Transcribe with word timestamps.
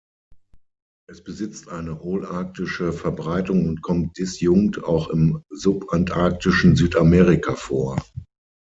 Es 1.07 1.23
besitzt 1.23 1.69
eine 1.69 1.99
holarktische 2.01 2.91
Verbreitung 2.91 3.67
und 3.67 3.83
kommt 3.83 4.17
disjunkt 4.17 4.83
auch 4.83 5.09
im 5.09 5.43
subantarktischen 5.51 6.75
Südamerika 6.75 7.53
vor. 7.53 8.01